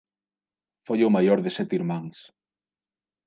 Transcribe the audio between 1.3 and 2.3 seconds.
de sete irmáns.